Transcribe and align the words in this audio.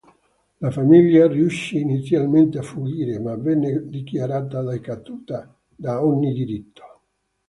La 0.61 0.71
famiglia 0.71 1.27
riuscì 1.27 1.79
inizialmente 1.79 2.57
a 2.57 2.63
fuggire, 2.63 3.19
ma 3.19 3.35
venne 3.35 3.87
dichiarata 3.87 4.63
decaduta 4.63 5.55
da 5.75 6.03
ogni 6.03 6.33
diritto. 6.33 6.83